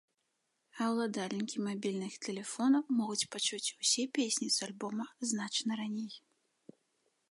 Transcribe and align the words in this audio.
А 0.83 0.87
ўладальнікі 0.93 1.57
мабільных 1.67 2.13
тэлефонаў 2.29 2.83
могуць 3.01 3.29
пачуць 3.37 3.63
усе 3.81 4.03
песні 4.19 4.47
з 4.57 4.69
альбома 4.71 5.05
значна 5.35 5.71
раней. 5.85 6.13